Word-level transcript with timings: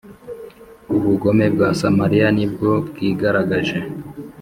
ubugome 0.95 1.45
bwa 1.53 1.69
Samariya 1.79 2.27
ni 2.35 2.45
bwo 2.51 2.71
byigaragaje; 2.87 3.77